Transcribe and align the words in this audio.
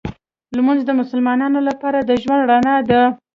لمونځ 0.55 0.79
د 0.85 0.91
مسلمان 0.99 1.41
لپاره 1.69 1.99
د 2.01 2.11
ژوند 2.21 2.41
رڼا 2.51 2.75
ده 2.89 3.01